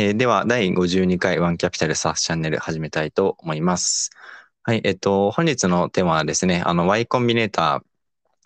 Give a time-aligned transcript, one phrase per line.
[0.00, 4.10] えーでは、第52回ワンキャピタルサースチャンネル始めたいと思います。
[4.62, 7.82] はい、えっと、本日のテーマはですね、あの、Y コンビネータ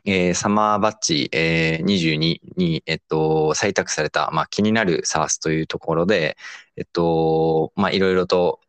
[0.07, 6.39] ー、えーサマーバッジ、えー22に、えっと、採択された、まあ、気になる SARS というところで、
[6.77, 8.61] えっと、まあ、いろいろと、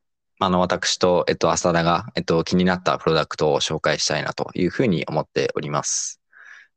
[0.41, 6.19] あの、私と、えっと、浅田が、えっと、気になったプロダクトを紹介したいなというふうに思っております。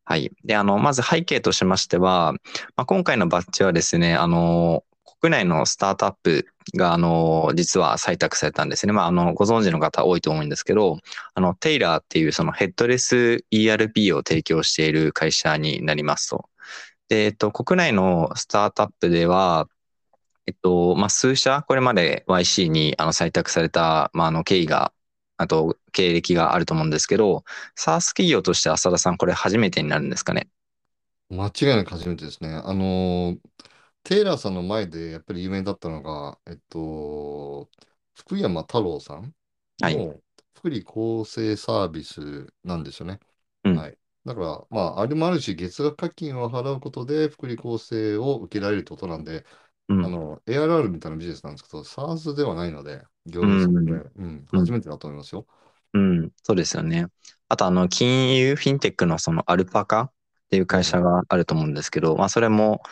[0.05, 0.31] はい。
[0.45, 2.35] で、あの、まず背景としましては、
[2.77, 4.85] まあ、今回のバッジはですね、あの、
[5.27, 8.93] 国内のスタートアップが、あの、実は採択されたんですね。
[8.93, 10.99] まあ、あの、ご存知の方多いと思うんですけど、
[11.35, 16.49] あの、テイラーっていうそのヘッドレス ERP を提供している会社になりますと。
[17.09, 19.69] で、えっと、国内のスタートアップでは、
[20.47, 24.93] えっと、まあ、数社、これまで YC にあの採択された、まあ、あの、経緯が、
[25.39, 27.45] あと、経歴があると思うんですけど、
[27.77, 30.49] SARS 企業として浅田さん、これ初めてになるんですかね？
[31.31, 32.51] 間違いなく初めてですね。
[32.51, 33.39] あのー
[34.07, 37.69] テイラーさんの前でやっぱり有名だったのが、えっと、
[38.15, 39.35] 福山太郎さん
[39.81, 40.15] はいの
[40.55, 43.19] 福利厚生サービスなんですよね。
[43.65, 43.99] うんはい。
[44.25, 49.45] だから、まあ、あれもあるし、月額課金を払うことで福利厚生を受けられるってことなんで、
[49.89, 55.47] うんあの、ARR みたいなビジネスなんですけど、SARS ではないので、業務上で、うんうん、初めてだと思いますよ。
[55.95, 57.07] うん、そうですよね。
[57.49, 60.11] あと、あの、金融、フィンテックのそのアルパカっ
[60.51, 62.83] ていう会社があると思うんですけど、まあ、それも、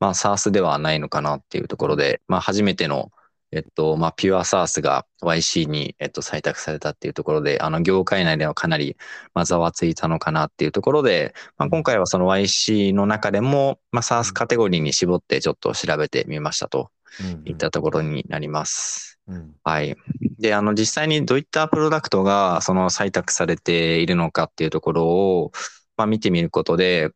[0.00, 3.12] まあ、SARS ではないのかなっていうところで、まあ、初めての、
[3.52, 8.96] えっと、まあ、ピュア SARS が YC に、えっと、採択されたっていうところで、あの、業界内ではかなり、
[9.34, 16.90] まあ、ざわついたのかなっていうところで、まあ、今回はその YC の中でも、まあ、SARS カテゴリーに絞ってちょっと調べてみましたと
[17.20, 19.18] うんいったところになります。
[19.26, 19.96] うんはい。
[20.38, 25.52] で、あの、実際にどういったプロダクトが、その採択されているのかっていうところを、
[25.96, 27.10] まあ、見てみることで、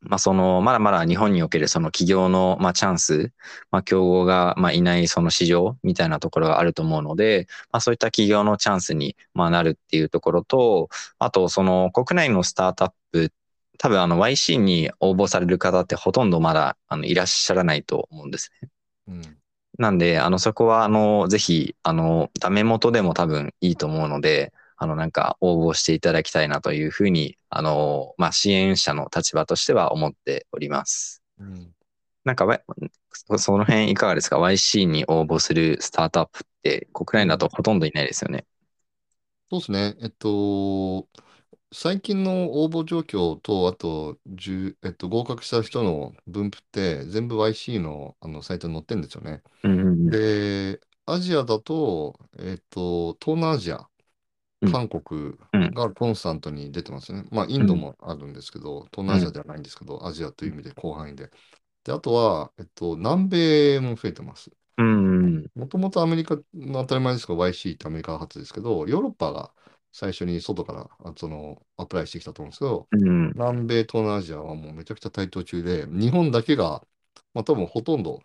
[0.00, 3.32] まあ、その、まだまだ日本におけるその企業の、まあ、チャンス、
[3.70, 10.88] まあ、競合が、まあ、いないその市場みたいなところがあると思うので、まあ、そういった企業のチャンスに、まあ、なるっていうところと、
[11.18, 13.32] あと、その、国内のスタートアップ、
[13.78, 18.68] 多分、あの、YC に応募される方ってほとんどまだ、あの、いらっしゃらないと思うんですね。
[19.08, 19.38] うん
[19.78, 31.22] なんで、あの、そこは、あの、ぜひ、あの、ダメ元でも多分いいと思うので、あの、なんか応募していただきたいなというふうに、あの、まあ、支援者の立場としては思っております。
[31.38, 31.74] うん
[32.24, 32.60] なんか、わ
[33.12, 38.46] そその辺いかがですか ?YC に応募するスタートアップって国内だとほとんどいないですよね。
[39.50, 39.96] そうですね。
[40.02, 41.08] えっと、
[41.72, 44.18] 最近の応募状況と、あと、
[44.82, 49.42] えっと、合格した人の分布って、全部 YC の、あのサイトに載ってるんですよね。
[49.64, 50.18] うんうんうん。
[50.18, 53.88] で、アジアだと、えっと、東南アジア、うん
[54.70, 57.24] 韓国うんがコンスタントに出てますね。
[57.30, 61.30] まあ、インドもあるんですけど、東南アジアではないんですけど、アジアという意味で広範囲で。
[61.84, 64.50] で、あとは、えっと、南米も増えてます。
[65.54, 69.52] もともとアメリカの当たり前ですが、YC ってアメリカ発ですけど、ヨーロッパが
[69.92, 73.32] 最初に外からあそのアプライしてきたと思うんですけど、うん。
[73.34, 76.86] 南米、東南アジアはもうめちゃくちゃ台頭中で、日本だけが、
[77.34, 78.20] まあ多分ほとんど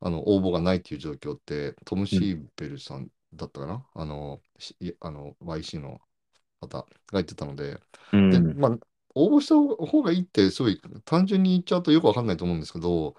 [0.00, 6.00] あの応募がないっていう状況って、トム・シーベルさんだったかな、あのしあの YC の
[6.60, 7.80] 方が言ってたので、
[8.30, 8.58] で、うん。
[8.58, 8.78] まあ、
[9.14, 9.54] 応募した
[9.86, 13.16] 方がいいって、すごい単純に言っちゃうとよくわかんないと思うんですけど、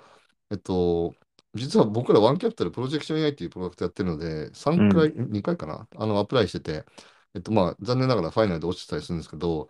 [0.51, 1.15] えっと、
[1.55, 6.85] 実は僕らワンキャピタルプロジェクション AI っていうプロダクトやってるので、3回、2回かな、あの、アプライしてて、
[7.33, 9.69] えっと、まあ、残念ながらファイナルで落ちてたりするんですけど、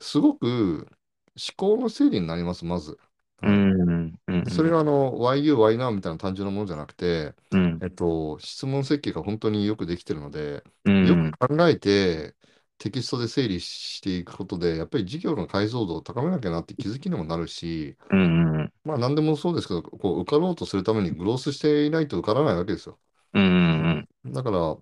[0.00, 0.88] すごく
[1.36, 2.98] 思考の整理になります、まず。
[3.40, 4.14] はいうん。
[4.28, 4.44] うん。
[4.50, 7.80] それがあの、YU、YNOW みたいな単純なものじゃなくて、うん。
[7.80, 11.04] えっと、質問設計が本当によくできてるので、うん。
[11.06, 12.36] よく考えて、
[12.78, 18.60] テキストで整理していくことで、やっぱり事業の解像度を高めなきゃなって気づきにもなるし、うん。
[18.60, 18.72] うん。
[18.84, 23.00] まあ何でもそうですけど、こう受かろうとするためにグロースしていないと受からないわけですよ。
[23.34, 24.08] うん。
[24.26, 24.76] だから、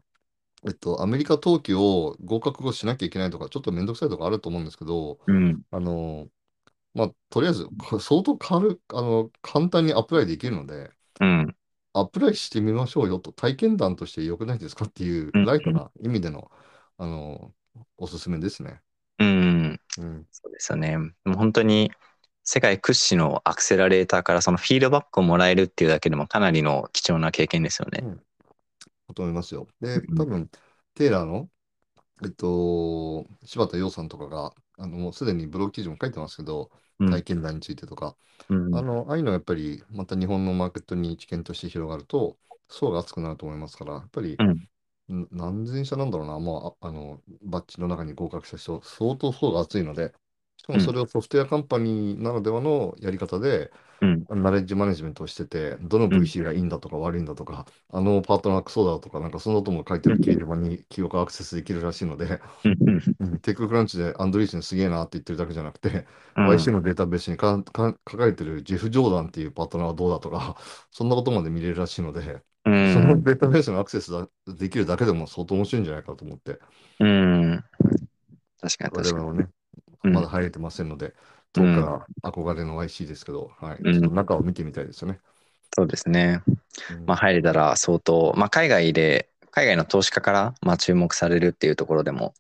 [0.66, 5.62] えっと、アメリカ登記を合格後しなきゃいけないとか、ちょっとめんどくさいとかあると思うんですけど、うん。
[5.70, 6.28] あの、
[6.96, 7.68] まあ、とりあえず、
[8.00, 11.56] 相当軽あの簡単にアプライできるので、うん。
[11.92, 16.50] アプライしてみましょうよと、体験談として良くないですかっていううんライトな意味での、
[16.98, 17.52] あの、
[17.96, 18.82] おすすめですね。
[19.18, 19.80] うん。
[19.98, 20.26] うん。
[20.30, 20.98] そうですよね。
[20.98, 21.90] もう本当に
[22.44, 28.02] 世界屈指のアクセラレーターからそのフィードバックをもらえるっていうだけでもかなりの貴重な経験ですよね。
[29.08, 29.66] だと思いますよ。
[29.80, 30.50] でう、ん多分、
[30.94, 31.48] テイラーの、
[32.24, 37.10] えっと、柴田洋さんとかが、あの、もうすでにブログ記事も書いてますけど、うん。
[37.10, 38.16] 体験談についてとか、
[38.48, 42.38] うんあの、ああいうのはやっぱり、また日本のマーケットに知見として広がると、
[42.68, 44.68] 層が厚くなると思いますから、やっぱり、うん。
[45.12, 50.14] ん何千社なんだろうな、もう、ああの、バッジの中に合格した人、相当層が厚いので、
[50.66, 50.78] かうん。
[50.78, 53.70] もそれをソフトウェアカンパニーならではのやり方で、
[54.00, 54.26] うん。
[54.28, 56.20] ナレッジマネジメントをしてて、どのうん。
[56.20, 62.76] VC がいいんだとか悪いんだとか、あのパートナークソだとか、なんかそのことも書いてる掲示板に記憶アクセスできるらしいので、うん。
[63.20, 70.56] うんテッククランチでアンドリーセンすげえなって言ってるだけじゃなくて、うん YC のデータベースにかか書かれてるジェフ・ジョーダンっていうパートナーはどうだとか、
[70.90, 73.22] そんなことまで見れるらしいので、うそのん。
[73.22, 76.58] データベースのアクセスだできるだけでも相当面白いんじゃないかと思って、
[76.98, 77.64] うん。
[78.60, 79.26] 確かに我確かに。
[79.26, 79.52] 々はね、うん
[80.12, 81.14] まだ入れてませんので、
[81.52, 83.92] 遠くから憧れの YC ですけど、はい、うん。
[83.94, 85.20] ちょっと中を見てみたいですよね。
[85.74, 86.42] そうですね。
[86.92, 87.06] うん。
[87.06, 92.34] まあ、入れたら相当、まあ、海外で、海外の投資家からまあ注目されるっていうところでも、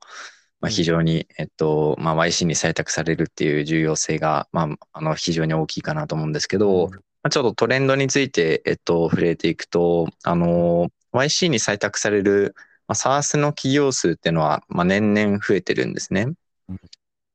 [0.60, 12.54] まあ、非常に、えっと、まあ、YC に採択されるっていう重要性が、まあ、あの、非常に大きいかなと思うんですけど、まあ、ちょっとトレンドについて、えっと、触れていくと、あの、YC に採択される、
[12.88, 16.28] まあ、SaaS の企業数っていうのは、まあ、年々増えてるんですね。
[16.68, 16.80] うん。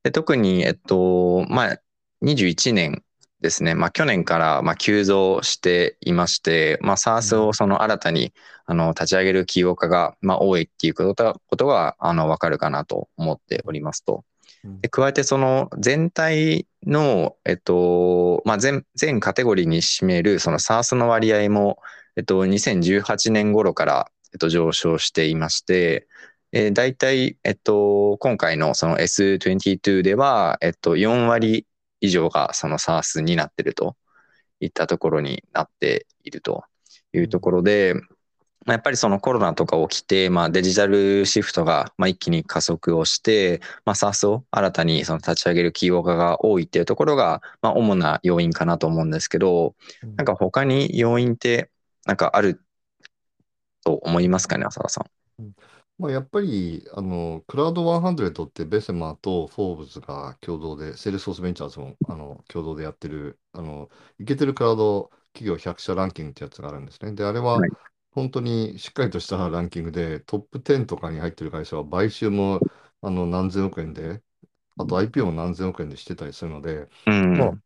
[0.02, 1.80] で特に、えっと、まあ、
[2.22, 3.02] 21年
[3.40, 8.32] ですね、まあ、去年から、まあ、急増していまして、まあ、SaaS をその新たに、
[8.66, 14.24] あの、立ち上げる企業家が、まあ、多いっていうことが、ことが、あの、わかるかなと思っておりますと。
[14.64, 14.80] うん。
[14.80, 21.78] で加えてその全体の、えっと、まあ、全、全カテゴリーに占めるその SaaS の割合も、
[22.16, 26.06] えっと、2018年頃から、えっと、上昇していまして、
[26.52, 31.66] えー、大体、えっと、今回のその S22 では、えっと、4割
[32.00, 33.96] 以上がその SaaS になっていると
[34.60, 36.64] いったところになっていると
[37.14, 37.94] いうところで、
[38.64, 51.70] まあやっぱりそのコロナとか起きて、まあ、デジタルシフトがまあ一気に加速をして、まあ、SaaS を新たにその立ち上げる企業家が多いっていうところが、まあ、主な要因かなと思うんですけど、うんなんか他に要因って
[52.04, 52.60] なんかある
[53.84, 55.44] と思いますかね、浅田さん。
[56.02, 63.88] まあ、やっぱり、あの、クラウド100って Bessemer とフォーブズが共同で、セールスフォースベンチャーズもあの共同でやってる、あの、
[64.18, 67.12] いけてるクラウド企業100社ランキングってやつがあるんですね。
[67.12, 67.72] で、あれははい
[68.10, 72.66] 本当にしっかりとしたランキングで、トップ10とかに入ってる会社は買収も
[73.00, 74.22] あの何千億円で、
[74.78, 77.38] あと IPO も何千億円でしてたりするので、うん。
[77.38, 77.58] まあ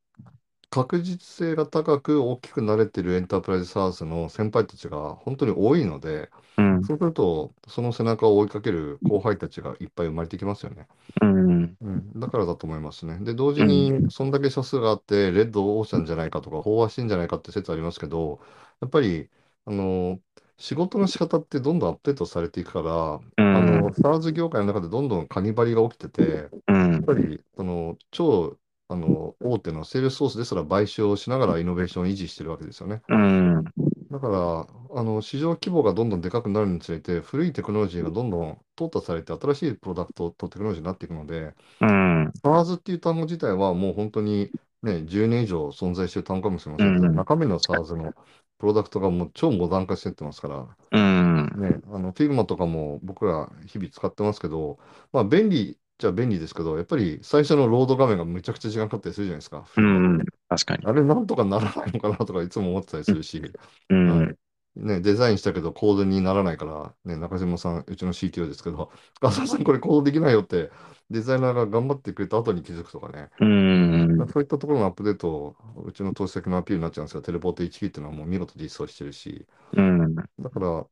[0.70, 6.84] 確実性が高く大きくなれてるエンタープライズサースの先輩たちが本当に多いので、うん。
[6.84, 10.86] そうすると、その背中を追いかける後輩たちがいっぱい生まれてきますよね。
[11.20, 11.76] うん。
[11.80, 13.18] うん、だからだと思いますね。
[13.20, 18.40] で、同時に、そんだけ社数があって、レッドオーシャンじゃないかとか、飽和してんじゃないかって説ありますけど、
[18.80, 19.30] やっぱり、
[19.66, 20.20] あの、
[20.58, 28.58] 仕事の仕方ってどんどんアップデートされていくから、うんあの、SARS 業界の中でどんどんカニバリが起きてて、うんやっぱり、その、超、
[28.88, 33.02] あの、大手のセールスソースですら買収をしながらイノベーションを維持してるわけですよね。
[33.08, 33.64] うん。
[34.10, 34.66] だから、
[35.00, 42.32] あの市場規模がどんどんでかくなるにつれて、古いテクノロジーがどんどん淘汰されて、新しいプロダクトとテクノロジーになっていくので、うん。
[42.42, 48.14] SARS っていう単語自体はもう本当に、ね、10年以上存在している単語かもしれませんけど、うん中身の SARS の
[48.58, 51.60] プロダクトがもう超モダン化していってますから、うん。
[51.60, 54.78] ね、あの Figma とかも僕ら日々使ってますけど、
[55.12, 59.66] まあ便利じゃ便利ですけど、やっぱり最初のロード画面がめちゃくちゃ時間かかったりするじゃないですか。
[59.76, 60.24] うん。
[60.48, 60.86] 確かに。
[60.86, 63.42] あれなんとかならないのかなとかいつも思ってたりするし、
[63.90, 64.20] うん。
[64.20, 64.36] はい
[64.76, 68.90] ね、デザインしたけどコードにならないから、ね、中島さん、うちの CTO ですけど、
[69.22, 70.70] 浅田さん、これコードできないよって、
[71.10, 74.26] デザイナーが頑張ってくれた後に気づくとかね、うん。
[74.28, 80.14] そういったところのアップデートを、うちの投資先のアピールになっちゃうんですが、テレポート 1K っていうのはもう見事実装してるし、うん。
[80.14, 80.86] だから、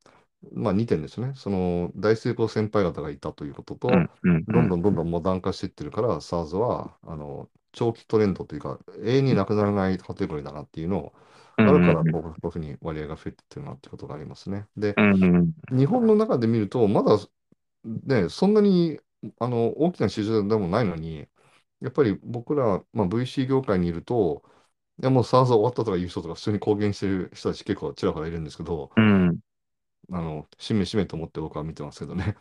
[0.52, 4.10] まあ2点ですね、その大成功先輩方がいたということと、うん。
[4.22, 4.44] うん。
[4.46, 11.14] どんどんどんどんモダン化していってるから、SARS はあの長期トレンドというか、永遠になくならないカテゴリーだなっていうのを、
[11.56, 14.66] あるから、こうこういうふうに割合が増えてってるなってことがありますね。
[14.76, 15.52] で、うん。
[15.70, 17.18] 日本の中で見ると、まだ、
[17.84, 18.98] ね、そんなに
[19.38, 21.26] あの大きな市場でもないのに、
[21.80, 24.42] やっぱり僕ら、まあ、VC 業界にいると、
[25.02, 29.38] いやもう SARS 終わったとかいう人とか普通に公言してる人たち結構ちらほらいるんですけど、うん。
[30.10, 32.36] あの、しめしめと思って僕は見てますけどね。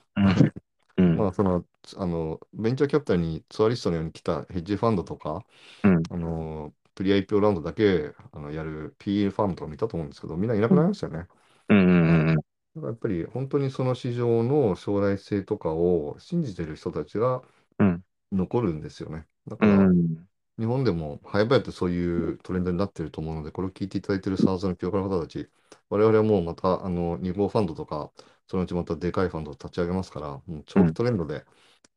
[1.23, 1.27] うん。
[1.27, 1.65] まあ、その、
[1.97, 5.45] あの、ベンチャーキャピタルにツアリストのように来たヘッジファンドとか、
[5.83, 11.27] うんあの、プリ IPO ラウンドだけあのやる PE ファームとかもいたと思うんですけど、みんないなくなりましたよね。
[11.69, 12.35] うん。
[12.75, 17.41] だからやっぱり本当にその市場の将来性とかを信じてる人たちが
[17.79, 19.27] うん残るんですよね。
[19.47, 20.27] だうから、ん。
[20.59, 25.49] 日本でも早々とそういうトレンドになってると思うので、これを聞いていただいている SARS の協会の方たち、
[25.89, 28.11] 我々はもうまたあの2号ファンドとか、
[28.47, 31.45] そのうちまたでかいファンドを立ち上げますから、もう長期トレンドで、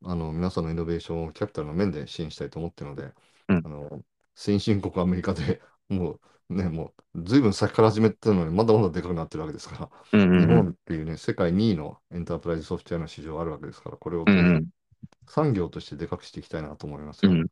[0.05, 3.13] あの皆さんのイノベーションをキャピタルの面で支援したいと思っているので、
[3.49, 4.03] うんあの
[4.35, 10.41] 先進国アメリカで もうね、もうずいぶん先から始めてるのに、まだまだでかくなってるわけですから、うん。
[10.41, 14.67] 日本っていうね、世界2位のエンタープライズソフトウェアの市場があるわけですから、これをうん。
[15.29, 17.33] 産業としてでかくしていきたいなと思いますよ。
[17.33, 17.47] うん。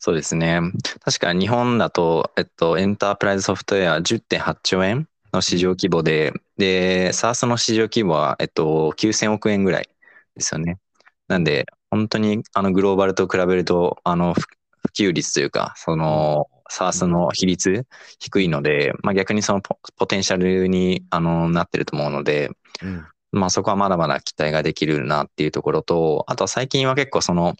[0.00, 0.60] そうですね。
[1.04, 9.88] 確か日本だと、えっと、エンタープライズソフトウェア10.8兆円の市場規模で、で、SARS の市場規模は、えっと、9000億円ぐらい
[10.36, 10.78] ですよね。
[11.26, 14.46] なんで、本当にあのグローバルと比べると、あの、普
[14.82, 17.86] 普及率というか、その、SARS の比率
[18.18, 22.50] 低いので、まあ逆にそのポポテンシャルにあのなってると思うので、
[22.82, 23.06] うん。
[23.32, 27.54] まあそこはまだまだ期待ができるなっていうところと、あとは最近は結構その、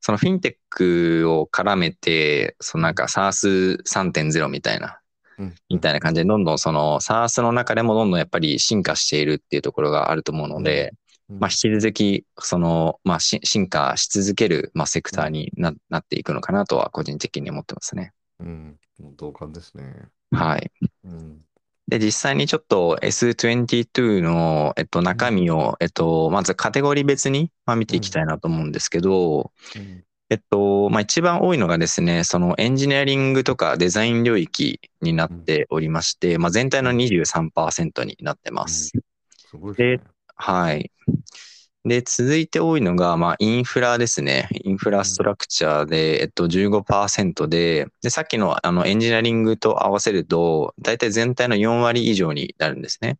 [0.00, 4.96] そのフィンテックを絡めて、そのなんか SARS3.0 みたいな、うん。
[5.68, 18.12] みたいな感じで、どんどんその SARS の中でもどんどんやっぱり進化しているっていうところがあると思うので、うんまあ引き続き、その、まあし進化し続ける、まあセクターにななっていくのかなとは個人的に思ってますね。
[18.38, 18.76] うん。
[19.16, 20.06] 同感ですね。
[20.30, 20.70] はい。
[21.04, 21.40] うん。
[21.88, 30.04] で、実際にちょっと S22 の、えっと、中身を、えっと、まずカテゴリー別に、まあ、見ていきたいなと思うんですけど、うん。
[30.28, 38.92] えっと、まあ、一番多いのがですね、そのエンジニアリングとかデザイン領域になっておりまして、まあ、全体の23%になってます。
[39.50, 40.10] すごいですね。
[40.34, 40.90] はい。
[41.84, 44.48] で、続いて多いのが、まあ、インフラですね。
[44.64, 53.18] インフラストラクチャーで、えっと、15%で、で、さっきの、あの、エンジニアリングと合わせると、大体全体の4割以上になるんですね。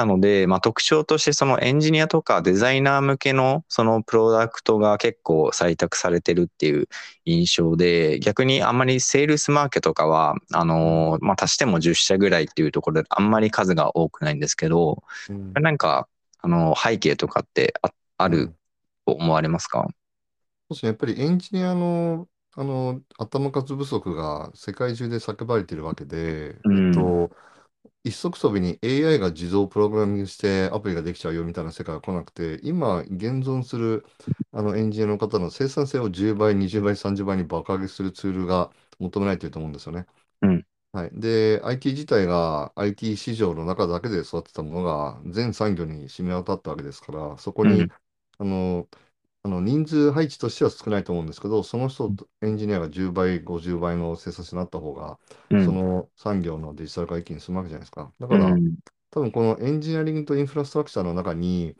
[0.00, 6.88] なので、まあ、特徴として、そのエンジニアとかデザイナー向けの、そのプロダクトが結構採択されてるっていう
[7.26, 15.52] 印象で、逆にあんまりセールスマーケとかは、あの、まあ、足しても10社ぐらいっていうところで、あんまり数が多くないんですけど、うん。
[15.52, 18.56] なんか、あの、背景とかってああるうん。
[19.04, 19.86] と思われますか？
[20.70, 20.88] そうですね。
[20.88, 26.76] やっぱりエンジニアの、あの頭数不足が世界中で叫ばれているわけで、うん。
[26.76, 27.30] えっと、
[28.02, 34.04] 一足飛びに AI が自動プログラミングしてアプリができちゃうよみたいな世界が来なくて、今現存する
[34.52, 40.06] あのエンジニアの方の生産性を10倍、20倍、30倍に爆上げするツールが求められていると思うんですよね。
[40.42, 40.66] うん。
[40.92, 47.90] はい、で、IT 自体が IT 市場の中だけで育ってたものが全産業に染み渡ったわけですから、そこに、うん。
[48.38, 48.88] あの
[49.42, 55.18] あの人数配置としては少ないと思うんですけど、その人、エンジニアが10倍、50倍の生産性になった方が、
[55.50, 55.60] うん。
[55.64, 58.12] その産業のデジタル化一気に進むわけじゃないですか。
[58.20, 58.80] だうから、ん
[59.10, 61.76] 多分このエンジニアリングとインフラストラクチャーの中に、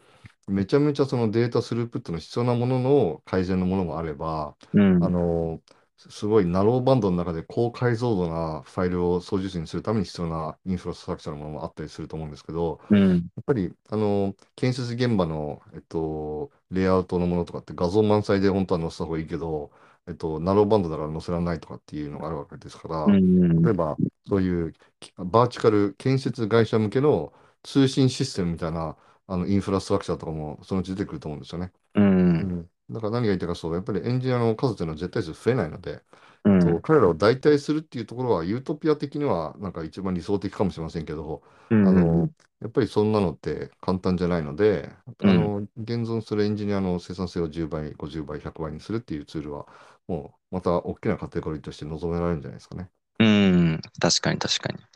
[0.49, 4.97] めちゃめちゃそのデータスループットの必要なものの改善のものもあれば、うん。
[4.99, 5.63] あの
[6.11, 13.31] すごいナローバンドの中で高解像度なファイルを送受信するために必要なインフラストラクチャーのものもあったりすると思うんですけど、うん。
[13.37, 19.73] やっぱりあの建設現場の、えっと、レイアウトのものとかって画像満載で本当は載せた方がいいけど、
[20.09, 23.63] えっと、ナローバンドだから載せられないとかっていうのがあるわけですから、うん。
[23.65, 31.73] 例えばそういうきバーチカル建設会社向けの通信システムみたいなあのインフラストラクチャーとかもそのうち出てくると思うんですよね。
[31.95, 32.01] う
[32.39, 36.03] うんん、だから何が言いたいかというと、やっぱりエンジニアの数というのは絶対数増えないので、
[36.45, 42.31] うんと彼らを代替するっていうところは、ユートピア的にはなんか一番理想的かもしれませんけど、うんあの
[42.61, 49.67] やっぱりそんなのって簡単じゃないので、あの現存するエンジニアの生産性を10倍、50倍、100倍にするっていうツールは、
[50.09, 52.91] もうまた大きなカテゴリーとして望められるんじゃないですかね。
[53.19, 54.90] うん確かに確かに。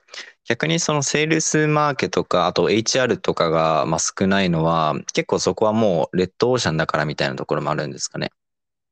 [0.44, 8.30] 逆にそのセールスマーケとか、あと HR とかがまあ少ないのは、結構そこはもうレッドオーシャンだからみたいなところもあるんですかね。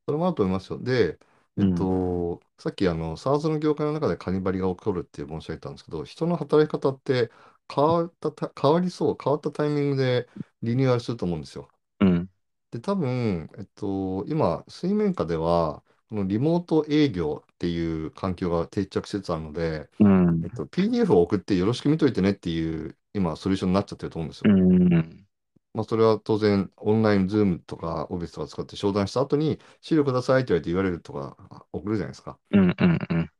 [0.05, 0.79] それもあると思いますよ。
[0.79, 1.19] で、
[1.57, 7.31] えっと、さっきあの SARS の業界の中でカニバリが起こるって申し上げたんですけど、人の働き方って
[7.73, 10.27] 変わったた、変わりそう、変わったタイミングで
[10.61, 11.69] リニューアルすると思うんですよ。
[11.99, 12.29] うん。
[12.71, 20.49] で、多分、えっと、今、水面下では、このリモート営業っていう環境が定着しつつあるので、うんえっ。
[20.49, 24.53] と、PDF を送ってよろしく見といてねっていう、今、ソリューションになっちゃってると思うんですうよ。
[24.53, 25.25] ん。
[25.73, 31.37] まあ、それは当然、オンライン、ズームとか、オフィスとか使って商談した後に、資料くださいって言われて言われるとか、
[31.71, 32.37] 送るじゃないですか。
[32.51, 32.75] うん。
[32.79, 32.99] うん。
[33.09, 33.31] うん。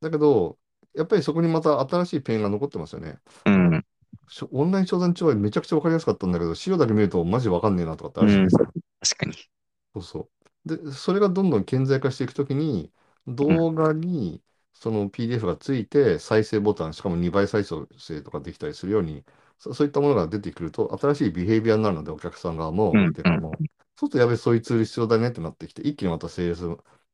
[0.00, 0.58] だけど、
[0.94, 3.20] やっぱりそこにまた新しいペンが残ってますよね。
[3.46, 3.84] うん。
[4.50, 8.72] オンライン商談中はめちゃくちゃ分かりやすかったんだけど、資料だけ見るとマジ分かんねえなとかってあるじゃないですか。
[9.00, 9.50] 確かに。
[9.94, 10.30] そうそ
[10.66, 10.68] う。
[10.68, 12.92] で、それがどんどん顕在化していくときに、
[13.26, 19.24] 動画にその PDF がついて、再生ボタン、しかも2倍再生とかできたりするように、
[19.58, 26.64] そそういったものが出てくると、新しいビヘイビアになるので、お客さん側も、うんうするとやべえ、そういうツール必要だねってなってきて、一気にまたセールス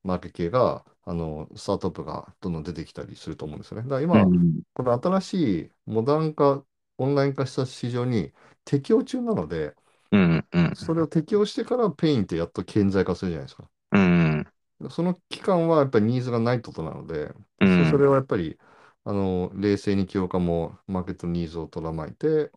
[0.05, 3.83] マーケ系が、あの、スタートアップがどんどん出てきたりすると思うんですよね。
[3.85, 4.63] だから今、うん。
[4.75, 6.65] この新しいモダン化、
[6.99, 8.33] オンライン化した市場に
[8.65, 9.75] 適応中なので、
[10.13, 10.47] うん。
[10.53, 10.77] うん。
[10.77, 13.69] それを適応してからペインってやっと顕在化するじゃないですか。
[13.93, 14.47] うん。
[14.91, 18.59] その期間はやっぱりニーズがないことなので、うんそそれはやっぱり
[19.05, 22.53] あの冷静に起業家もマーケットニーズを捉まえて、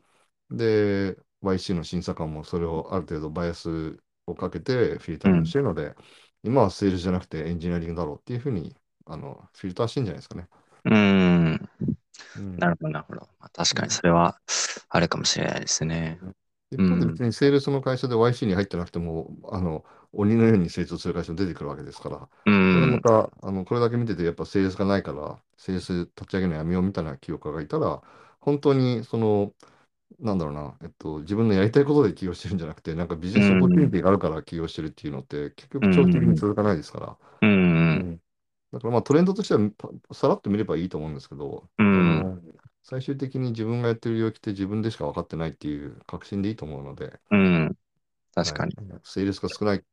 [0.51, 3.97] で、YC の審査官もそれをある程度バイアス
[4.27, 5.95] をかけてフィルタリングしてるので、
[6.43, 10.47] 今はセールスじゃなくてエンジニアリングだろうっていうふうにあのフィルターしてんじゃないですかね。
[10.85, 11.69] うん。
[12.35, 13.21] うんなるほど、なるほど。
[13.39, 14.39] まあ、確かにそれは
[14.89, 16.19] あるかもしれないですね。
[16.71, 19.83] で別にセールスの会社で YC に入ってなくても、あの
[20.13, 22.99] 鬼のように成長する会社も出てくるわけですから、うこれんま。
[23.01, 28.01] たあのこれだけ見てて、やっぱセールスがないから、セールス立ち上げるのやめようみたいな企業家がいたら、
[28.39, 29.53] 本当にその、
[30.19, 37.17] なんだろうな、えっと、自分のやりたいことで起業してるんじゃなくて、なんか business opportunity があるから起業してるっていうのって、結局長期的に続かないですから。
[37.41, 37.49] うん。
[37.51, 38.21] うん。
[38.71, 47.75] だからまあトレンドとしてはパさらっと見ればいいと思うんですけど、うん最終的に自分がやってる領域って自分でしか分かってないっていう確信でいいと思うので、うん。
[48.33, 48.75] 確かに。
[48.75, 49.83] はいセールスが少ない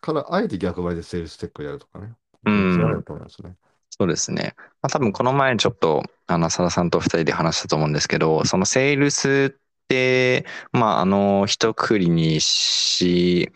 [0.00, 2.14] から、あえて逆張りでセールステックをやるとかね。
[2.44, 3.54] うんそれはあると思いますね。
[3.90, 4.54] そうですね。
[4.80, 13.52] まあ、多分この前ちょっと、あの、佐田さんと二人で話したと思うんですけど、そのセールスって、まあ、あの、一括りにし、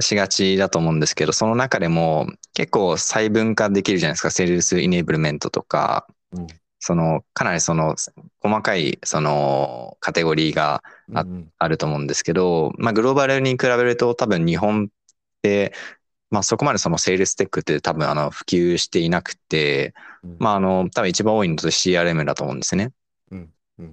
[0.00, 4.30] しがちだと思うんですけど、その中でも結構細分化できるじゃないですか。
[4.30, 6.46] セールスイネーブルメントとか、うん
[6.84, 7.96] その、かなりその、
[8.40, 10.82] 細かい、その、カテゴリーが
[11.14, 14.92] あうんあると思うんですけど、まあ、グローバルに比べると多分日本っ
[15.40, 15.72] て、
[16.30, 20.36] まあ、そこまでそのセールステックって多分あの普及していなくて、うん。
[20.38, 22.92] まあ、あの、多分一番多いのと CRM だと思うんですね。
[23.30, 23.50] うん。
[23.78, 23.92] うん。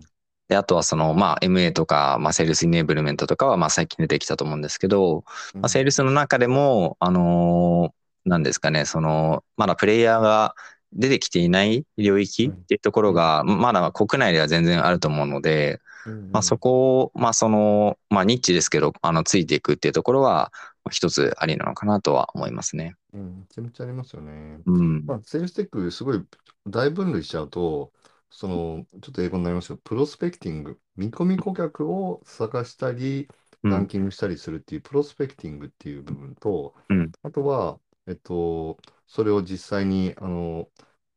[0.50, 10.56] で、あとはその、まあ、MA とか、まあ、セールスイネーブルメントとかは、まあ、最近出てきたと思うんですけど、まあ、セールスの中でも、あのーなんですかね、その、まだプレイヤーが
[10.94, 20.52] 出てきていない領域っていうところが、まだ国内では全然あると思うので、うんまあ、そこを、まあ、その、まあ、ニッチですけど、あの、ついていくっていうところは、
[20.84, 22.96] まあ一つありなのかなとは思いますね。
[23.14, 24.60] うんめちゃめちゃありますよね。
[24.66, 25.06] うん。
[25.06, 26.24] まあ、セールステック、すごい
[26.68, 27.92] 大分類しちゃうと、
[28.30, 33.28] その、ちょっと英語になりますけど、プロスペクティング、見込み顧客を探したり、
[33.64, 33.72] うん。
[33.72, 38.78] ランキングしたりするっていうプロスペクティングっていう部分と、うんあとは、えっと、
[39.08, 40.72] それを実際に、あの、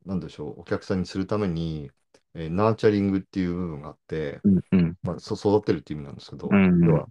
[0.05, 1.91] なんでしょう、お客さんにするために、
[2.35, 4.61] えーナーチャリングっていう部分があって、うん。
[4.73, 4.97] うん。
[5.03, 7.09] まあ、そ育てるっていう意味なんですけど、うん要は、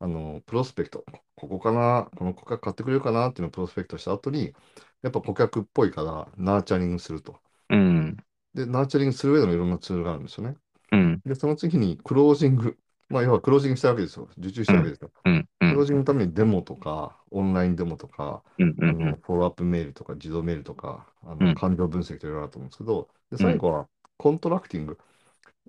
[0.00, 1.04] あの、 prospect、
[1.36, 4.54] ここかな、この顧客買ってくれるかなっていうのを prospect した後に、
[5.02, 7.40] やっぱ顧客っぽいから、 nurturing すると。
[7.68, 8.16] うん。
[8.54, 10.56] で、 nurturing する上でのいろんなツールがあるんですよね。
[10.92, 11.22] うん。
[11.24, 12.78] で、その次にクロージング。
[13.10, 14.28] まあ、要はクロージングしたわけですよ。
[14.38, 15.12] 受注したわけですよ。
[15.24, 15.48] うん。
[15.60, 15.86] うクローん。
[15.86, 18.76] ジングのためにデモとか、オンラインデモとか、うん。
[18.84, 24.98] あのフォローアップメールとか、自動メールとか、あうんの感情分析といろいろあると思うんですけど、で最後は contracting。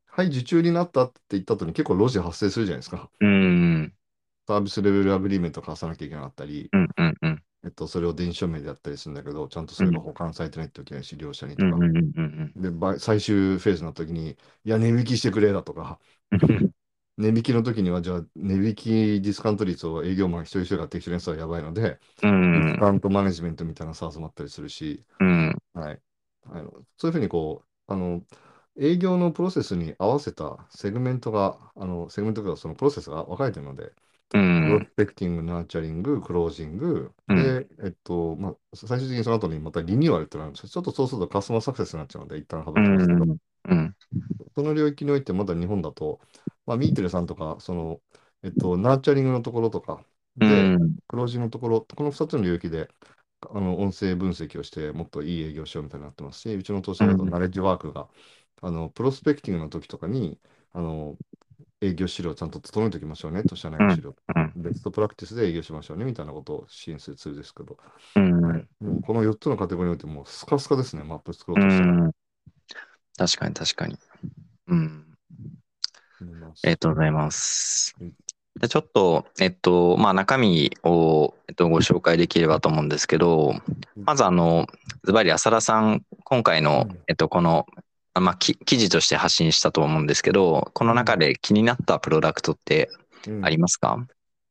[0.07, 3.09] はい、受注になったって言った後に結構ロジ発生するじゃないですか。
[3.19, 3.93] うん。
[4.47, 6.89] サービスレベルアグリーメント交わさなきゃいけなかったり、うん。
[6.97, 7.15] うん。
[7.21, 7.43] うん。
[7.63, 11.77] えっと、それを電子署名でやったりするんだけど、ちゃんとそれが保管されてないといけないし、両者にとか。
[11.77, 11.85] うん。
[12.15, 12.55] うん。
[12.55, 14.31] で、ば最終フェーズの時に、
[14.65, 15.99] いや、値引きしてくれだとか、
[16.31, 16.71] うん。
[17.21, 18.89] 値引きの時には、じゃあ、値引き
[19.21, 22.75] ディスカウント率を営業マン一人一人が適当にやつはやばいので、うディスん。
[22.75, 25.55] カウントマネジメントみたいなサースもあったりするし、うん。
[25.73, 26.01] はい。
[26.45, 28.23] あのそういうふうにこう、あの、
[28.77, 33.93] 営業のプロセスに合わせたセグメントが、あの、セグメントがそのプロセスが分かれてるので、
[34.33, 34.87] うプロん。
[34.87, 40.69] スペクティング、 nurturing、クロージング、うんで、えっと、まあ、最終的にその後にまたリニューアルってなるんですよ。
[40.69, 43.37] ちょっとそうするとカスタマーサクセスになっちゃうので、一旦省きうますけど、ん。
[43.65, 43.95] うん。
[44.55, 46.19] その領域においてまだ日本だと、
[46.65, 48.01] まあ、ミーテルさんとか、その、
[48.43, 50.05] えっと、 nurturing のところとか、
[50.39, 50.97] うで、ん。
[51.07, 52.89] クロージングのところ、この2つの領域で、
[53.49, 58.09] あの音声分析をして、もっといい営業しようみたいになってますし、うちの投資家だとうんナレッジワークが、
[58.61, 60.39] あのプロスペクティングの時とかに、
[60.73, 61.19] あの
[61.81, 67.77] 営業資料をちゃんと整えておきましょうねと、社内の資料、うんベストプラクティスで営業しましょうねみたいなことを支援するツールですけど、
[68.15, 68.41] うん。
[68.43, 71.97] はいもうこの4つのカテゴリーにおいて、もうスカスカですね、マップ作ろううとしたら。
[72.07, 72.11] ん。
[73.17, 73.97] 確かに確かに。
[74.67, 75.10] うん。
[76.21, 77.95] ありがとうございます。
[78.67, 83.55] ちょっと、えっと、まあ、中身を、えっと、ご紹介できればと思うんですけど、
[83.95, 84.67] まず、あの、
[85.03, 87.65] ズバリ浅田さん、今回のうん、えっと、この、
[88.13, 92.89] あまあ、き記事として発信したと思うんですけど、この中で気になったプロダクトって
[93.27, 93.45] うん。
[93.45, 94.05] ありますか？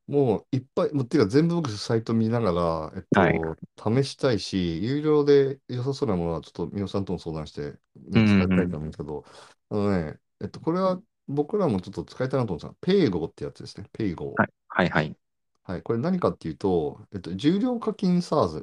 [0.09, 4.03] もういっぱい、もうっていうか全部僕サイト見ながら、えっと、はい。
[4.03, 7.75] 試したいし、有料で良さそうなものはちょっと皆さんとも相談して、
[8.11, 9.25] 使いたいと思うんですけど、
[9.71, 10.99] あのね、えっと、これは
[11.31, 14.35] 僕らもちょっと使いたいなと思うんですが、 Paygo ってやつですね、 Paygo。
[14.37, 15.17] はいはいはい。
[15.63, 18.63] はい、これ何かっていうと、えっと、重量課金 SaaS う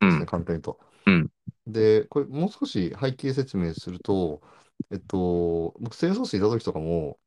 [0.00, 0.26] ですね、ん。
[0.26, 0.80] 簡単に言うと。
[1.06, 1.30] うん
[1.66, 4.42] で、これもう少し背景説明すると、
[4.90, 7.18] えっと、僕、セールスフォースいた時とかも、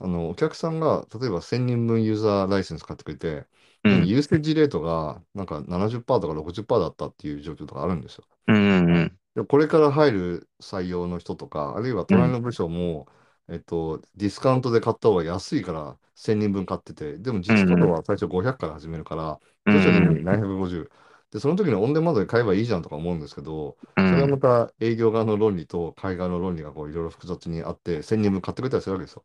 [0.00, 3.46] あの、お客さんが、例えば1000人分ユーザーライセンス買ってくれて、
[3.84, 4.06] うん。
[4.06, 8.24] usage rate がなんか70%とか60%だったっていう状況とかあるんですよ。
[8.48, 8.56] うん。
[8.56, 9.18] うん。
[9.34, 13.06] でこれから入る採用の人とか、あるいは隣の部署も、
[13.50, 20.90] えっと、ディスカウントで買った方が安いから1000人分買ってて、でも実うん価は最初500から始めるから、うん徐々にうん750。
[21.30, 29.24] で、その時にオンデマンドで買えばいいじゃんとか思うんですけど、それはうんまた営業側の論理と買い側の論理がこういろいろ複雑にあって、1000人分買ってくれたりするわけですよ。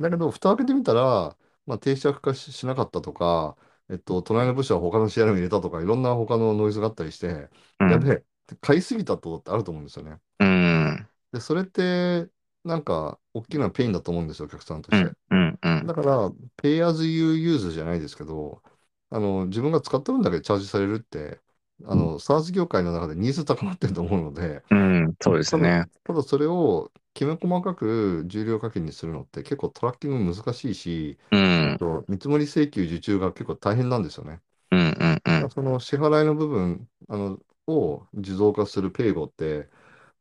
[0.00, 3.56] だけど、蓋を開けてみたら、まあ、定着化ししなかったとか、
[3.88, 8.24] えっと、隣の部署は他の CRM 入れたとか、いろんな他のノイズがあったりして、うんやべえ、
[8.60, 10.20] 買いすぎたとってあると思うんですよね。
[10.38, 12.28] うんで、それって、
[12.64, 15.16] なんか、大きなペインだと思うんですよ、お客さんとして。
[15.30, 18.62] うんうんうんだから、Pay as you use じゃないですけど、
[19.10, 21.40] あの、自分が使った分だけチャージされるって、
[21.84, 25.86] あの、SaaS 業界の中でニーズ高まってると思うので、うんそうですただ、ね。
[26.04, 34.40] ただそれをきめ細かく重量課金にするのって結構トラッキング難しいし、うんえっと、見積もり請求受注が結構大変なんですよね。
[34.70, 39.68] うんうんうんその支払いの部分あのを自動化するペイゴって、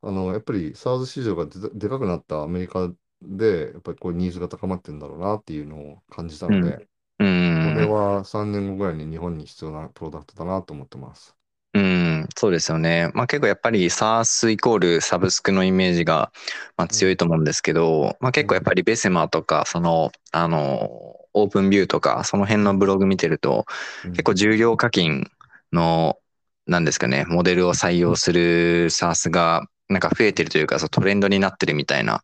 [0.01, 6.55] あの、やっぱり SaaS 市場がででかくなったアメリカで、やっぱりこうニーズが高まってるんだろうなっていうのを感じたうん。
[6.55, 6.87] ので、
[7.19, 7.25] う
[7.57, 11.37] これんは3年後ぐらいに日本に必要なプロダクトだなと思ってます。
[11.73, 13.11] うん、そうですよね。
[13.13, 16.31] まあ結構やっぱり SaaS イコールサブスクのイメージが
[16.77, 20.89] まあ強いと思うんですけど、まあ結構やっぱりベセマとか、その、あの、
[21.33, 23.65] オープンビューとか、その辺のブログ見てると、
[24.13, 25.29] 結構重量課金
[25.71, 26.17] の、
[26.65, 32.23] なんですかね、モデルを採用する SaaS がなんか増えてるというか、トレンドになってるみたいな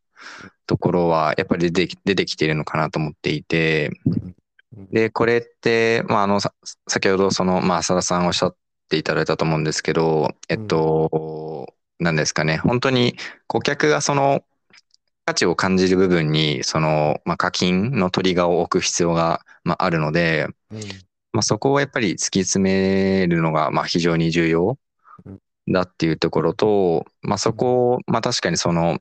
[0.68, 3.92] ところは、やっぱり出てき出てきているのかなと思っていて、
[4.92, 6.54] で、これって、まあ、あの、さ
[6.88, 8.56] 先ほどその、まあ、浅田さんおっしゃっ
[8.90, 13.16] ていただいたと思うんですけど、えっと、なんですかね、本当に
[13.48, 14.44] 顧客がその
[15.26, 20.80] 価値を感じる部分に、その、まあ、課金のトリガーを置く必要が、まあ、あるので、うん。
[21.32, 24.78] まあ、そこをやっぱり突き詰めるのが、まあ、非常に重要
[25.70, 29.00] だっていうところと、まあ、そこを、まあ、確かにその、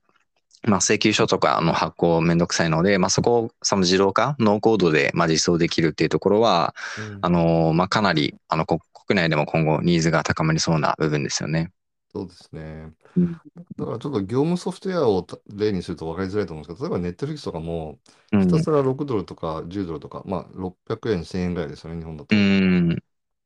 [0.66, 11.70] まあ、請求書とかの発行めんどくさいので、まあ、そこをその自動化、ノーコードでまあ実装できるっていうところは、うんあの、まあ、かなり、あの、こ国内でも今後ニーズが高まりそうな部分ですよね。
[12.12, 12.94] そうですね。
[13.16, 13.40] うん
[13.79, 18.00] だからちょっと業務ソフトウェアをた例にすると分かりづらいと思うんですけど、例えば Netflix とかも、
[18.33, 22.35] うんひたすら6ドルとか10ドルとか、まあ600円、1000円ぐらいですよね、日本だとう。
[22.37, 22.98] ん。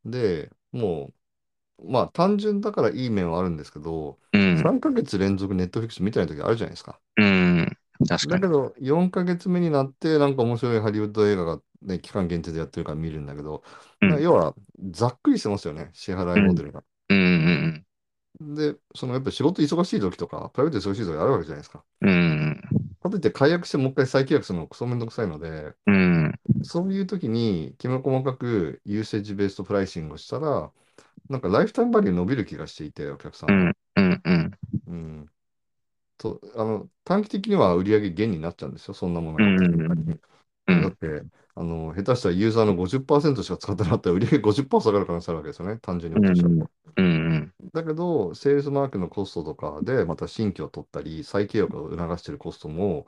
[0.04, 1.14] で、もう、
[1.84, 4.58] まあ単純だからいい面はあるんですけど、うん。
[4.58, 6.98] 3ヶ月連続 Netflix 見てない時あるじゃないですか。
[7.16, 7.76] うん。
[8.06, 8.42] 確かに。
[8.42, 13.62] だけど、4ヶ月目になって、なんか面白いハリウッド映画が、ね、期間限定でやってるから見るんだけど、
[14.00, 14.54] うんまあ要は、
[14.90, 16.82] ざっくりしてますよね、支払いモデルが。
[17.08, 17.84] うん。
[18.40, 21.84] で、そのやっぱり仕事忙しい時とか、プライベート忙しい時あるわけじゃないですか。
[22.00, 22.60] うん。
[23.02, 26.34] かといって解約してもう一回再契約するのクソめんどくさいので、うん。
[26.62, 30.72] そういう時にきめ細かくユーセージベーストプライシングをしたら、
[31.28, 33.70] なんかライフタイムバリュー伸びる気がしていて、お客さんの。
[33.96, 34.22] うん。
[34.26, 34.52] うん。
[34.86, 34.94] うん。
[34.94, 35.30] うん。
[36.18, 39.46] と、あの、短期的には売上減になっちゃうんですよ、そんなものが。
[39.46, 40.20] うんうん
[40.66, 40.82] うん。
[40.82, 46.70] だって、あの、下手したらユーザーの50%しか使ってなかったら売上50%下がる可能性あるわけですよね、単純に落としうと。
[47.32, 47.34] う
[47.68, 47.70] ん。
[47.74, 53.06] だけど、セールスマークのコストとかで、また新規を取ったり、再契約を促しているコストも、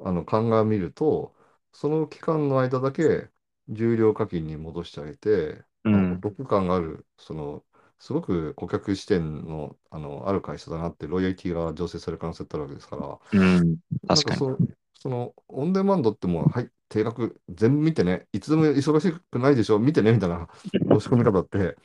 [0.00, 1.34] あの、鑑みると、
[1.72, 3.30] その期間の間だけ、
[3.68, 7.64] 重量課金に戻してあげて、うんまあお得感がある、その、
[7.98, 13.76] すごく顧客視点の、あの、ある会社だなって、ロイヤリティが醸成される可能性ってあるわけですから、うん。
[14.06, 14.36] 確かに。
[14.36, 14.58] そう
[15.00, 20.48] その、オンデマンドってもう、はい、定額、全部見てね、いつでも忙しくないでしょ、見てね、みたいな
[20.90, 21.76] 申し込み方って、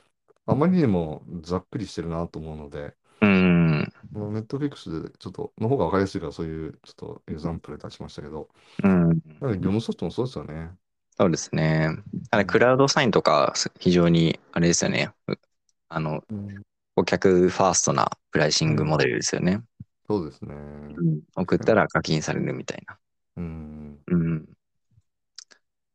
[0.48, 3.88] あまりにもざっくりしてるなと思うので、うん。
[4.14, 8.50] ネットフリックスでちょっと、の方が分かりやすいから、そういうちょっとエグザンプル出しましたけど、
[8.84, 9.22] うん。
[9.42, 10.72] 業務ソフトもそうですよね。
[11.18, 11.90] そうですね。
[12.32, 15.12] あれ、クラウドサインとか、非常に、あれですよね。
[15.28, 15.34] う
[15.90, 16.24] あの、
[16.96, 19.62] 顧客ファーストなプライシングモデルですよね。
[20.08, 20.54] そうですね。
[20.54, 22.98] うん送ったら課金されるみたいな。
[23.38, 24.00] うん。
[24.08, 24.46] うん。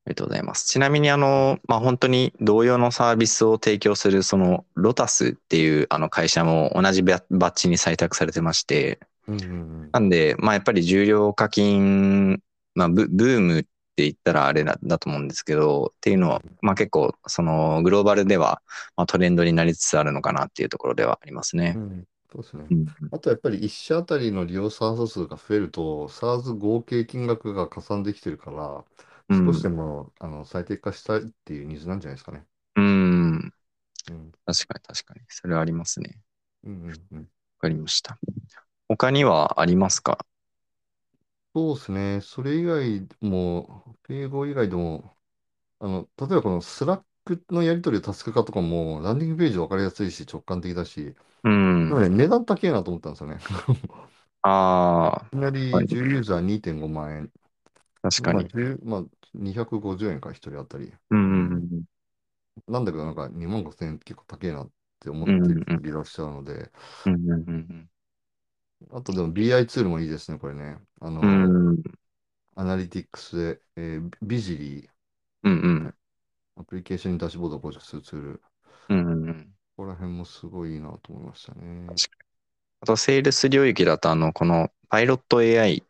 [0.09, 0.67] ありがとうございます。
[0.67, 12.41] ちなみに、あの、まあ、本当に同様のサービスを提供する、その、ロタスっていうあの会社も同じババッジに採択されてまして、うんうんなんで、まあ、やっぱり重量課金、
[12.75, 13.67] まあ、ブブーム
[13.99, 18.63] って言ったらあれだだと思うんですけど、っていうのは、まあ、結構、その、グローバルでは、
[18.97, 21.75] まあ、トレンドになりつつあるのかなっていうところではありますね。
[21.77, 22.05] うん。
[22.31, 22.75] そうですねう。
[22.75, 22.87] ん。
[23.11, 28.85] あとやっぱり1社あたりの利用 SARS 数が増えると、SARS 合計金額が加算できてるから、
[29.29, 32.47] うん少しでも、あの最適化したいっていうニーズなんじゃないですかね。
[32.77, 33.53] うん。
[34.11, 34.33] うん。
[34.47, 35.21] 確かに確かに。
[35.29, 36.21] それはありますね。
[36.65, 37.19] うんうんうん。
[37.21, 37.25] わ
[37.63, 38.19] かりました。
[38.89, 40.25] 他にはありますか？
[41.59, 42.21] そうですね。
[42.21, 45.17] それ以外も、英語以外でも、
[45.81, 51.89] あの、例えばこのスラックのやり取りタスク化とかも、ランディングページ分かりやすいし、直感的だし、うん。
[51.89, 53.39] でもね、値段高いなと思ったんですよね。
[54.43, 55.87] ああ、 いきなりはい。
[55.87, 57.33] 10ユーザー2.5万円。
[58.03, 58.49] まあ、確かに。
[58.49, 60.93] 10、まあ、250円か、1人当たり。
[61.11, 61.61] うん、ううん。
[61.67, 61.85] ん、
[62.69, 66.73] なんだけど、なんか2万5千円結構高いなって思っうん、てるうん、うん、人いらっしゃるので、
[67.07, 67.91] うん、うん、
[68.91, 70.79] あとでも BI ツールもいいですね、これね。
[71.01, 71.83] あうん、の、うん、
[72.55, 74.89] アナリティックスで、えービジリー、
[75.45, 75.55] うん、う
[75.89, 75.95] ん、
[76.57, 78.43] アプリケーションにダッシュボードを構築するツール。
[78.91, 79.45] うん、うん。
[79.77, 81.87] ここら辺もすごいいいなと思いましたね。
[82.81, 85.85] あと、セールス領域だと、あの、このパイロット AI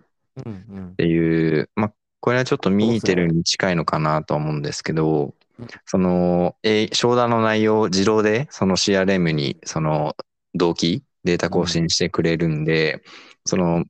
[0.44, 0.88] うんうん。
[0.92, 3.28] っていう、まあ、これはちょっとミーテル。
[3.28, 10.16] に近いのかなと思うんですけど、うんその、え商談の内容を自動で、その CRM に、その、
[10.54, 13.02] 同期、データ更新してくれるんで、
[13.46, 13.84] その、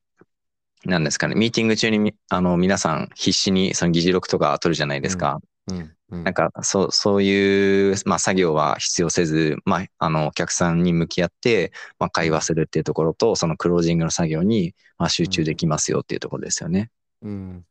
[0.85, 5.39] なんですかね、ミーティング中にみ、あの、皆さん必死にその議事録とか取るじゃないでうんすか。
[5.67, 16.91] うんうんなんか、そう、そういう、まあ、作業は必要せず、まあ、あの、お客さんに向き合って、まあ、会話するっていうところと、そのクロージングの作業に、まあ、集中でうんきますよっていうところですよね。
[17.21, 17.65] うん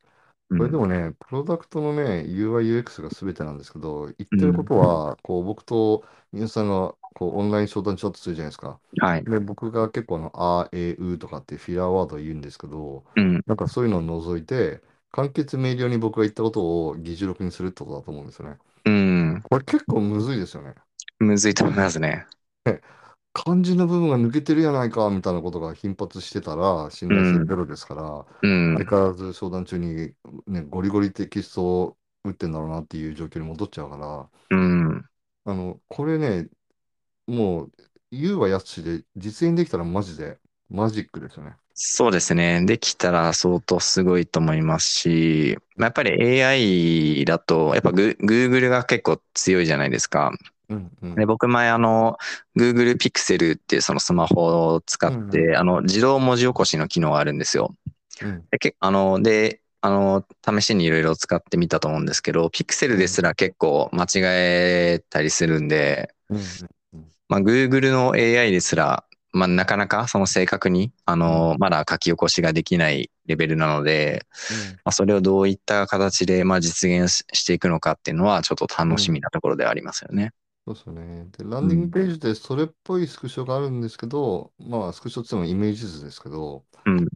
[0.57, 0.79] これでうん。
[0.79, 4.39] もね、プロダクトのね、UI、UX が全てなんですけど、言っうん。
[4.39, 8.79] てることは、こう僕と皆さんがこうオンライン商談チャットするじゃないですか。
[9.01, 9.25] はい。
[9.25, 13.43] で、僕が結構あの、あ、え、うとかってフィラーワードを言うんですけど、うん。
[13.45, 18.57] なんかそういうのを除いて、簡潔明瞭に僕が言ったことを議事録にするってことだと思うんですよね。
[18.85, 19.43] うん。
[19.43, 20.75] これ結構むずいですよね。
[21.19, 22.27] むずいと思いますね。
[23.35, 27.47] 肝心の部分が抜けてるやないかみたいなことが頻発してたら信頼性うん。
[27.47, 28.77] ゼロですから、うん。
[28.77, 30.13] 相変わらず商談中に、
[30.47, 35.05] ね、ゴリゴリテキストを打ってんだろうなっていう状況に戻っちゃうから、うん。
[35.45, 36.49] あの、これね、
[37.29, 37.73] もう、
[38.11, 40.39] 言うはやつしで、実演できたらマジで
[40.69, 41.57] マジックですよね。
[41.81, 42.65] そうですね。
[42.65, 50.33] できたら相当すごいと思いますし、まあやっぱり AI だと、やっぱグ Google が結構強いじゃないですか。
[50.69, 51.27] で、うんうん。
[51.27, 52.19] 僕前あの、
[52.57, 57.77] Google Pixel っていうそのスマホを使っうんうんて、あの、自動文字起こしの機能があるんですよ。
[58.23, 66.45] うんで、けあの、で、あの、試しにいろいろ使ってみたと思うんですけど、Pixel ですら結構間違えたりするんで、うんうん
[67.29, 80.33] まあ、Google の AI ですら、まあ、なかなかその正確に、あうんの、まだ書き起こしができないレベルなので、うんまあ、それをどういった形で、まあ、実現ししていくのかっていうのは、ちょっと楽しみうんなところではありますよね。
[80.67, 81.25] そうですよね。
[81.31, 81.91] で、ランディングうん。
[81.91, 87.09] ページでそれっぽいスクショがあるんですけど、まあ、スクショってもイメージ図ですけど、うん。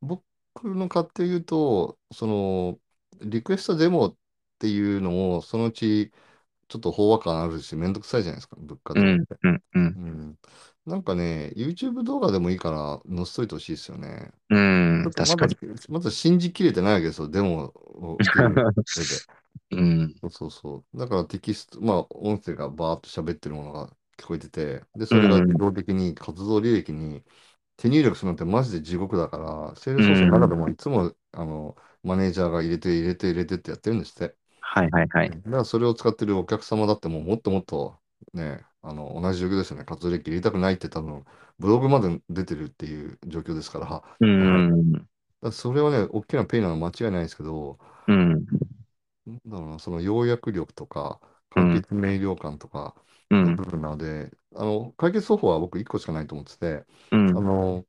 [0.00, 0.24] 僕
[0.64, 2.80] の勝手言うと、その、
[3.22, 4.16] リクエストデモっ
[4.58, 6.12] ていうのも、そのうち、
[6.70, 9.02] ちょっと飽和感あるし、めんどくさいじゃないですか、物価うん。
[9.02, 9.40] デモって。
[9.42, 9.62] うん。
[9.74, 9.96] うん。
[9.96, 10.38] うん。
[10.86, 14.32] なんかね、YouTube 動画でもいいから載せといてほしいですよね。
[14.50, 15.04] うん。
[15.04, 15.56] まだ、確かに。
[15.88, 18.18] まだ信じきれてないわけですよ、デモを。
[19.70, 20.14] うん。
[20.20, 20.98] そうそうそう。
[20.98, 25.58] だからテキスト、まあ、音声がバーっと喋ってるものが聞こえてて、で、それが自うん。
[25.58, 27.24] 動的に活動履歴に
[27.76, 30.56] 手入力するのってマジで地獄だから、セールうスソースの中でん。
[30.56, 34.36] もいつも、あの、マネージャーが入れて入れて入れてってやってるんですって。
[34.72, 35.42] はいはいはい。
[35.44, 37.98] だからそれを使ってるお客様だってもうもっともっと
[38.32, 39.84] ね、あの、同じ状況ですよね。
[39.84, 41.24] 活動履歴入れたくないって多分、
[41.58, 45.08] ブログまで出てるっていう状況ですから、うん。
[45.42, 48.46] らそれはね、大きなペイなのは間違いないですけど、うん。
[49.26, 51.20] なんだろうな、その要約力とか、
[51.56, 51.64] うん。
[51.66, 52.94] 簡潔明瞭感とか
[53.30, 53.44] うん。
[53.44, 57.30] の部分なので、あの、解決方法は僕1個しかないと思ってて、うん。
[57.32, 57.86] あの、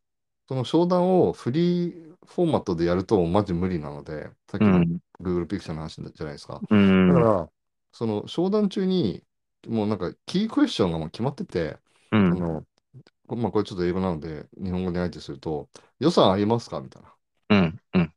[0.48, 4.86] その商談をフリーフォーマットでやるとマジ無理なので、さっきの
[5.24, 5.44] うん。
[5.44, 6.62] Google Picture の話じゃないですか。
[6.70, 7.08] うん。
[7.08, 7.50] だから、
[7.92, 9.24] その商談中に、
[9.68, 11.78] もうなんかキークエスチョンがもう決まってて、
[12.12, 12.32] うん。
[12.32, 12.66] あの、
[13.28, 16.82] こまあ、これちょっと英語なので、日本語で相手すると、予算ありますか？
[16.82, 17.14] みたいな。
[17.50, 17.80] うん。
[17.94, 18.12] うん。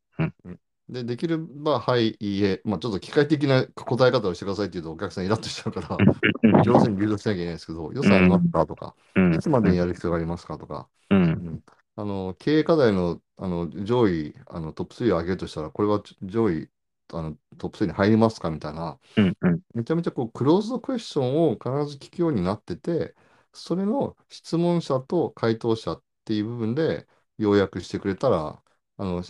[0.88, 8.66] で、できれば、はい、いいえ、まあ、ちょっと機械的な答え方をしてくださいって言うと、お客さんイラッとしちゃうから、上手に誘導しなきゃいけないんですけど、予算ありますか？
[8.66, 9.34] とか、うん。
[9.34, 10.58] いつまでにやる必要がありますか？
[10.58, 11.22] とか、うん。
[11.22, 11.62] うん、
[11.96, 16.68] あの経営課題のあの上位あのトップ3を上げるとしたら、これは上位
[17.18, 19.36] あのトップ3に入りますかみたいな、うん。
[19.40, 19.60] うん。
[19.74, 23.14] めちゃめちゃこうクローズドクエスチョンを必ず聞くようになってて、
[23.52, 27.06] それの質問者と回答者っていう部分で
[27.38, 28.62] 要約してくれたら、
[28.96, 29.22] あの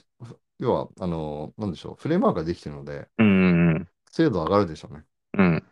[0.58, 3.88] 要はあの、なんでしょう、フレームワークができてるので、うん。
[4.10, 5.04] 精度上がるでしょうね。
[5.38, 5.64] うん。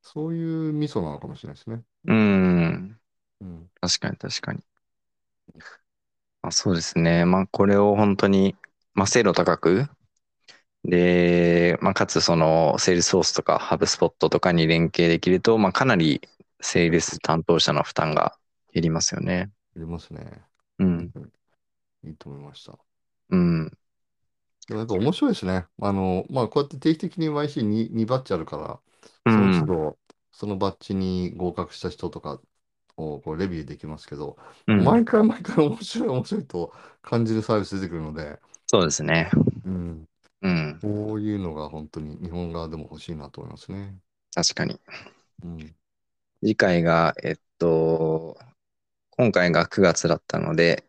[0.00, 1.82] そういうミソなのかもしれないですね。
[2.06, 2.98] うん。
[3.40, 3.70] うん。
[3.80, 4.60] 確かに確かに。
[6.42, 7.24] まあ、そうですね。
[7.24, 8.56] まあ、これを本当に、
[8.94, 9.88] まあ、精度高く、
[10.84, 16.20] で、まあ、かつその、セールスフォースとか、ハブスポットとかに連携できると、まあ、かなり、
[16.60, 18.36] セールス担当者の負担が
[18.72, 19.50] 減りますよね。
[19.76, 20.42] ありますね。
[20.78, 21.12] うん。
[22.04, 22.78] いいと思いました。
[23.30, 23.72] うん。
[24.66, 25.66] でもやっぱ面白いですね。
[25.80, 29.66] あの、まあ、こうやって定期的に YC2、2バッチあるから、その都うん。
[29.66, 29.98] 度、
[30.32, 32.40] そのバッジに合格した人とか、
[32.96, 34.84] をこうレビューできますけど、うん。
[34.84, 39.30] 毎回毎回面白い面白いと感じるサービス出てくるので、そうですね。
[39.64, 40.08] うん、
[40.42, 40.78] うん。
[40.82, 43.96] こういうのが本当に日本側でも欲しいなと思いますね。
[44.34, 44.78] 確かに。
[45.44, 45.74] うん、
[46.40, 48.36] 次回が、えっと、
[49.10, 50.84] 今回が9月だったので、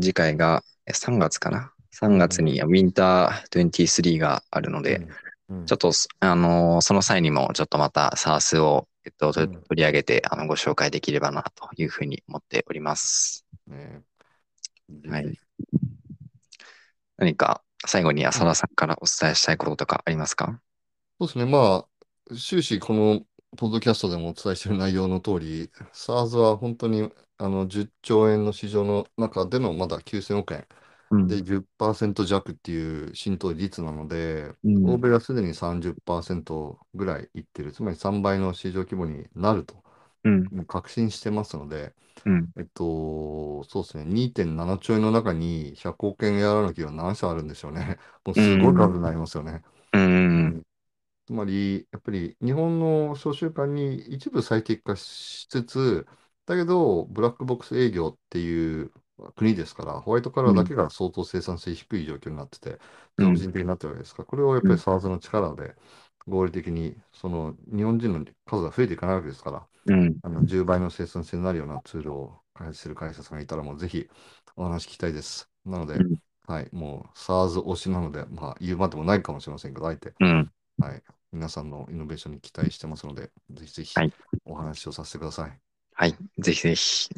[0.00, 5.06] 次回がえ3月かな？3月にウィンター23があるので、
[5.48, 5.90] うん、ちょっと、
[6.20, 13.46] あの、その際にもちょっとまた SARS を、えっと、取り上げて、あの、ご紹介できればなというふうに思っております。
[13.66, 14.02] ね、
[15.08, 15.38] はい。
[17.16, 20.60] 何か最後に浅田さんからお伝えしたいこととかありますか？
[21.20, 21.86] そうですね、ま
[22.30, 30.66] あ、終始このポッドキャストでもお伝えしている内容の通り、SARS は本当にあの10兆円の市場の中でのまだ9000億円
[31.10, 31.28] うん。
[31.28, 34.86] で10%弱っていう浸透率なので、うん。
[34.92, 39.82] 欧米はすでに30%ぐらいいってる、つまり3倍の市場規模になると
[40.26, 40.52] うん。
[40.52, 42.52] もう確信してますので、うん。
[42.58, 47.98] えっと、そうですね、2.7兆円の中に100億円やらなきゃ何社あるんでしょうね。
[48.26, 49.62] もうすごい数になりますよね。
[49.92, 50.66] うん。
[51.26, 56.06] つまり、やっぱり日本の商習慣に一部最適化しつつ、
[56.46, 58.92] だけど、ブラックボックス営業っていう
[59.34, 62.78] 国ですから、ホワイトカラーだけが相当生産性低い状況になってて、
[63.18, 65.74] うん俗人的になってるわけですから、これをやっぱり SARS の力で
[66.26, 70.16] 合理的に、その日本人の数が増えていかないわけですから、うん。
[70.22, 74.08] あの10倍の生産性になるようなツールを開発する会社さんがいたら、もうぜひ
[74.56, 75.48] お話聞きたいです。
[75.64, 80.50] なので、うんはい、もう SARS 推しなので、まあ言うまでもないかもしれませんけど、あえて、うん。
[80.78, 84.12] はい、皆さんのイノベーションに期待してますので、ぜひぜひはい
[84.44, 85.58] お話をさせてください。
[85.94, 86.16] はい。
[86.38, 87.10] ぜひぜひ。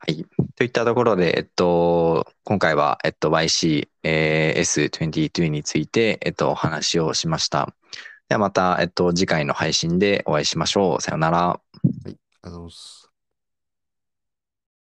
[0.00, 0.24] はい。
[0.56, 7.74] といったところで、えっと、今回は、えっと、YC、えー S22 について、えっと、お話をしました。
[8.28, 11.00] ではまた、えっと、次回の配信でお会いしましょう。
[11.00, 11.38] さようなら。
[11.38, 11.60] は
[12.06, 13.07] いありがとうございます。